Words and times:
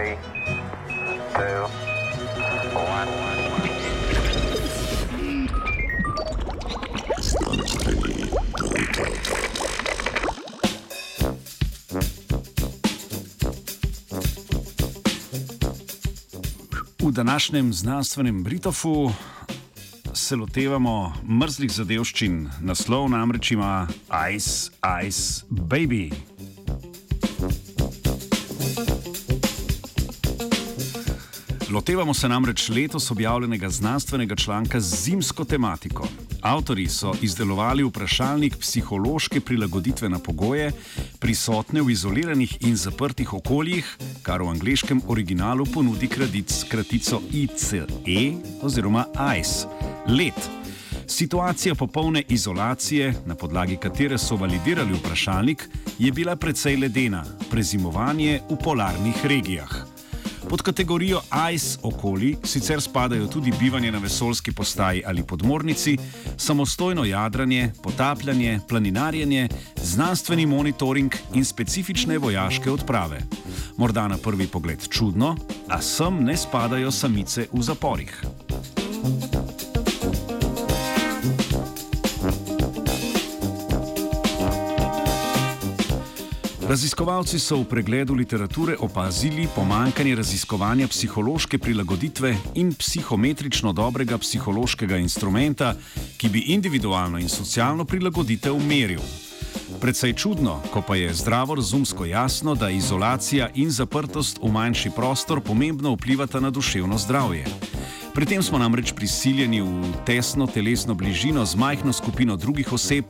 three, 0.00 0.16
two, 1.34 1.68
one. 2.74 3.08
V 16.98 17.12
današnjem 17.12 17.72
znanstvenem 17.72 18.42
Britofu 18.44 19.12
se 20.14 20.36
lotevamo 20.36 21.12
mrzlih 21.24 21.72
zadevščin, 21.72 22.48
naslov 22.60 23.08
namreč 23.10 23.50
ima 23.50 23.88
Ice, 24.34 24.70
Ice, 25.06 25.44
Baby. 25.50 26.29
Lotevamo 31.70 32.14
se 32.14 32.28
namreč 32.28 32.68
letos 32.68 33.10
objavljenega 33.10 33.68
znanstvenega 33.68 34.36
članka 34.36 34.80
z 34.80 35.04
zimsko 35.04 35.44
tematiko. 35.44 36.08
Avtori 36.40 36.88
so 36.88 37.12
izdelovali 37.22 37.84
vprašalnik 37.84 38.56
psihološke 38.56 39.40
prilagoditve 39.40 40.08
na 40.08 40.18
pogoje, 40.18 40.72
prisotne 41.18 41.82
v 41.82 41.90
izoliranih 41.90 42.56
in 42.60 42.76
zaprtih 42.76 43.34
okoljih, 43.34 43.98
kar 44.22 44.42
v 44.42 44.48
angliškem 44.48 45.02
originalu 45.06 45.66
ponudi 45.74 46.08
kradic, 46.08 46.64
kratico 46.68 47.22
ICE 47.30 47.86
oziroma 48.62 49.04
ICE. 49.38 49.66
Let. 50.08 50.50
Situacija 51.06 51.74
popolne 51.74 52.22
izolacije, 52.28 53.14
na 53.26 53.34
podlagi 53.34 53.76
katere 53.76 54.18
so 54.18 54.36
validirali 54.36 54.94
vprašalnik, 54.94 55.68
je 55.98 56.12
bila 56.12 56.36
precej 56.36 56.76
ledena, 56.76 57.24
prezimovanje 57.50 58.40
v 58.50 58.58
polarnih 58.64 59.26
regijah. 59.26 59.89
Pod 60.50 60.62
kategorijo 60.62 61.20
ICE 61.54 61.78
okolij 61.82 62.36
sicer 62.44 62.80
spadajo 62.82 63.26
tudi 63.26 63.52
bivanje 63.60 63.92
na 63.92 63.98
vesoljski 63.98 64.52
postaji 64.52 65.02
ali 65.06 65.22
podmornici, 65.22 65.98
samostojno 66.36 67.04
jadranje, 67.04 67.72
potapljanje, 67.82 68.60
planinarjenje, 68.68 69.48
znanstveni 69.82 70.46
monitoring 70.46 71.14
in 71.34 71.44
specifične 71.44 72.18
vojaške 72.18 72.70
odprave. 72.70 73.20
Morda 73.76 74.08
na 74.08 74.16
prvi 74.16 74.46
pogled 74.46 74.88
čudno, 74.88 75.36
a 75.68 75.82
sem 75.82 76.24
ne 76.24 76.36
spadajo 76.36 76.90
samice 76.90 77.46
v 77.52 77.62
zaporih. 77.62 78.24
Raziskovalci 86.70 87.38
so 87.42 87.56
v 87.56 87.64
pregledu 87.66 88.14
literature 88.14 88.76
opazili 88.78 89.48
pomankanje 89.54 90.14
raziskovanja 90.14 90.86
psihološke 90.88 91.58
prilagoditve 91.58 92.36
in 92.54 92.70
psihometrično 92.74 93.72
dobrega 93.72 94.18
psihološkega 94.18 94.96
instrumenta, 94.96 95.74
ki 96.16 96.28
bi 96.28 96.44
individualno 96.54 97.18
in 97.18 97.28
socialno 97.28 97.84
prilagoditev 97.84 98.54
meril. 98.54 99.02
Predvsej 99.80 100.14
čudno, 100.14 100.60
ko 100.70 100.82
pa 100.86 100.94
je 100.96 101.14
zdravo 101.14 101.58
razumsko 101.58 102.04
jasno, 102.04 102.54
da 102.54 102.70
izolacija 102.70 103.50
in 103.54 103.70
zaprtost 103.70 104.38
v 104.42 104.52
manjši 104.52 104.94
prostor 104.94 105.40
pomembno 105.40 105.98
vplivata 105.98 106.40
na 106.40 106.50
duševno 106.50 106.98
zdravje. 106.98 107.50
Pri 108.14 108.26
tem 108.26 108.42
smo 108.42 108.58
namreč 108.58 108.90
prisiljeni 108.92 109.60
v 109.62 109.90
tesno 110.06 110.46
telesno 110.46 110.94
bližino 110.94 111.44
z 111.46 111.56
majhno 111.56 111.92
skupino 111.92 112.36
drugih 112.36 112.72
oseb, 112.72 113.04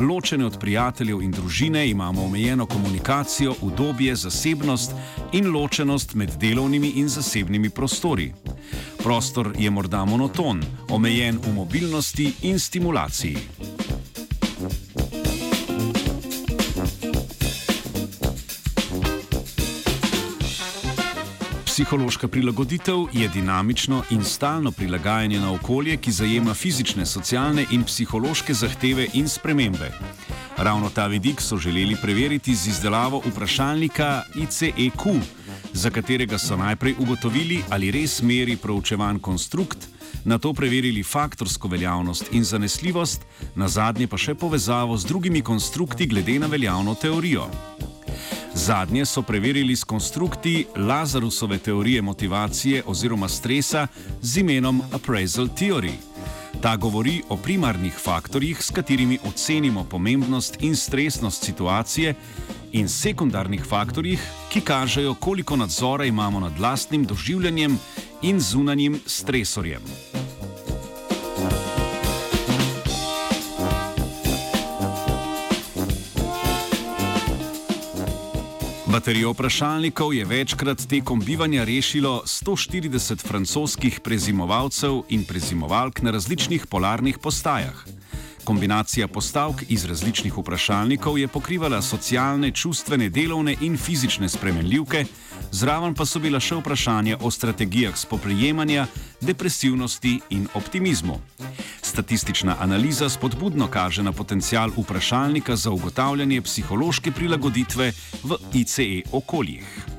ločene 0.00 0.46
od 0.46 0.58
prijateljev 0.60 1.22
in 1.22 1.30
družine, 1.30 1.88
imamo 1.88 2.24
omejeno 2.24 2.66
komunikacijo, 2.66 3.54
udobje, 3.60 4.16
zasebnost 4.16 4.92
in 5.32 5.52
ločenost 5.52 6.14
med 6.14 6.30
delovnimi 6.40 6.88
in 6.96 7.08
zasebnimi 7.08 7.70
prostori. 7.70 8.32
Prostor 9.02 9.52
je 9.58 9.70
morda 9.70 10.04
monoton, 10.04 10.62
omejen 10.88 11.38
v 11.46 11.52
mobilnosti 11.52 12.32
in 12.42 12.58
stimulaciji. 12.58 13.85
Psihološka 21.76 22.28
prilagoditev 22.28 23.02
je 23.12 23.28
dinamično 23.28 24.02
in 24.10 24.24
stalno 24.24 24.70
prilagajanje 24.72 25.40
na 25.40 25.52
okolje, 25.52 25.96
ki 25.96 26.12
zajema 26.12 26.54
fizične, 26.54 27.04
socialne 27.06 27.66
in 27.70 27.82
psihološke 27.84 28.54
zahteve 28.54 29.04
in 29.12 29.28
spremembe. 29.28 29.90
Ravno 30.56 30.88
ta 30.90 31.06
vidik 31.06 31.40
so 31.40 31.56
želeli 31.56 31.96
preveriti 32.02 32.54
z 32.54 32.66
izdelavo 32.68 33.20
vprašalnika 33.26 34.22
ICEQ, 34.34 35.20
za 35.72 35.90
katerega 35.90 36.38
so 36.38 36.56
najprej 36.56 36.94
ugotovili, 36.98 37.60
ali 37.70 37.90
res 37.90 38.22
meri 38.22 38.56
proučevan 38.56 39.18
konstrukt, 39.18 39.88
na 40.24 40.38
to 40.38 40.52
preverili 40.52 41.02
faktorsko 41.02 41.68
veljavnost 41.68 42.32
in 42.32 42.44
zanesljivost, 42.44 43.20
na 43.54 43.68
zadnje 43.68 44.06
pa 44.06 44.16
še 44.16 44.34
povezavo 44.34 44.96
z 44.96 45.04
drugimi 45.04 45.42
konstrukti 45.42 46.06
glede 46.06 46.38
na 46.38 46.46
veljavno 46.46 46.94
teorijo. 46.94 47.50
Zadnje 48.56 49.04
so 49.04 49.22
preverili 49.22 49.76
s 49.76 49.84
konstrukti 49.84 50.66
Lazarusove 50.76 51.58
teorije 51.58 52.02
motivacije 52.02 52.82
oziroma 52.86 53.28
stresa 53.28 53.86
z 54.22 54.36
imenom 54.36 54.82
Appraisal 54.92 55.46
Theory. 55.46 55.92
Ta 56.62 56.76
govori 56.76 57.22
o 57.28 57.36
primarnih 57.36 57.94
faktorjih, 57.98 58.62
s 58.62 58.70
katerimi 58.70 59.18
ocenimo 59.28 59.84
pomembnost 59.84 60.56
in 60.60 60.76
stresnost 60.76 61.44
situacije, 61.44 62.14
in 62.72 62.88
sekundarnih 62.88 63.64
faktorjih, 63.64 64.20
ki 64.52 64.60
kažejo, 64.60 65.14
koliko 65.14 65.56
nadzora 65.56 66.04
imamo 66.04 66.40
nad 66.40 66.60
lastnim 66.60 67.04
doživljanjem 67.04 67.78
in 68.22 68.40
zunanjim 68.40 69.00
stresorjem. 69.06 69.82
Baterijo 78.96 79.34
vprašalnikov 79.34 80.14
je 80.14 80.24
večkrat 80.24 80.86
tekom 80.88 81.20
bivanja 81.20 81.64
rešilo 81.64 82.22
140 82.24 83.26
francoskih 83.28 84.00
prezimovalcev 84.00 85.02
in 85.08 85.24
prezimovalk 85.24 86.00
na 86.02 86.10
različnih 86.10 86.66
polarnih 86.66 87.18
postajah. 87.18 87.84
Kombinacija 88.46 89.08
postavk 89.08 89.62
iz 89.68 89.84
različnih 89.84 90.38
vprašalnikov 90.38 91.18
je 91.18 91.28
pokrivala 91.28 91.80
socialne, 91.82 92.50
čustvene, 92.50 93.08
delovne 93.08 93.56
in 93.60 93.76
fizične 93.76 94.28
spremenljivke, 94.28 95.04
zraven 95.50 95.94
pa 95.94 96.06
so 96.06 96.22
bila 96.22 96.38
še 96.40 96.60
vprašanja 96.60 97.18
o 97.26 97.30
strategijah 97.30 97.98
spoprijemanja, 97.98 98.86
depresivnosti 99.20 100.20
in 100.30 100.46
optimizmu. 100.54 101.18
Statistična 101.82 102.56
analiza 102.60 103.10
spodbudno 103.10 103.66
kaže 103.66 104.06
na 104.06 104.12
potencial 104.12 104.70
vprašalnika 104.76 105.56
za 105.56 105.70
ugotavljanje 105.70 106.40
psihološke 106.42 107.10
prilagoditve 107.10 107.92
v 108.22 108.38
ICE 108.62 109.02
okoljih. 109.12 109.95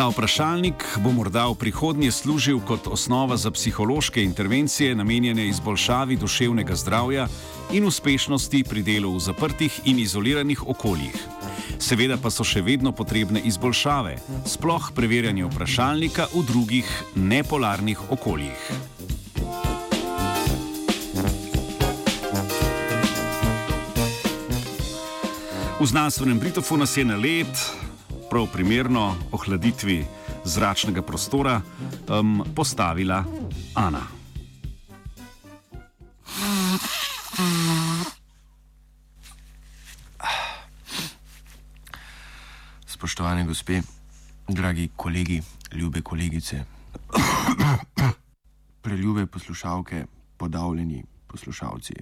Ta 0.00 0.08
vprašalnik 0.08 0.80
bo 1.04 1.12
morda 1.12 1.44
v 1.52 1.60
prihodnje 1.60 2.08
služil 2.08 2.62
kot 2.64 2.86
osnova 2.88 3.36
za 3.36 3.50
psihološke 3.52 4.22
intervencije, 4.24 4.94
namenjene 4.94 5.44
izboljšavi 5.48 6.16
duševnega 6.16 6.72
zdravja 6.76 7.26
in 7.76 7.84
uspešnosti 7.84 8.64
pri 8.64 8.82
delu 8.82 9.12
v 9.12 9.20
zaprtih 9.20 9.80
in 9.84 9.98
izoliranih 10.00 10.62
okoljih. 10.64 11.12
Seveda 11.76 12.16
pa 12.16 12.32
so 12.32 12.40
še 12.48 12.62
vedno 12.64 12.94
potrebne 12.96 13.42
izboljšave, 13.44 14.16
sploh 14.48 14.88
preverjanje 14.96 15.44
vprašalnika 15.44 16.30
v 16.32 16.46
drugih 16.48 16.88
nepolarnih 17.20 18.00
okoljih. 18.08 18.72
V 25.76 25.84
znanstvenem 25.84 26.40
Britofu 26.40 26.80
nas 26.80 26.96
je 26.96 27.04
na 27.04 27.20
let, 27.20 27.52
prav 28.30 28.46
primerno 28.52 29.16
ohladitvi 29.32 30.04
zračnega 30.44 31.02
prostora, 31.02 31.60
um, 32.08 32.44
postavila 32.54 33.24
Ana. 33.74 34.02
Spoštovane 42.86 43.44
gospe, 43.44 43.80
dragi 44.48 44.88
kolegi, 44.96 45.42
ljube 45.72 46.02
kolegice, 46.02 46.64
preljube 48.82 49.26
poslušalke, 49.26 50.04
podavljeni 50.36 51.04
poslušalci. 51.26 51.94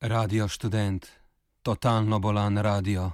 Radio 0.00 0.48
študent, 0.48 1.06
totalno 1.66 2.18
bolan 2.20 2.62
radio. 2.62 3.10